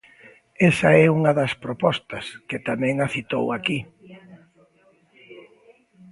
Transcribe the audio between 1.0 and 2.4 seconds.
é unha das propostas,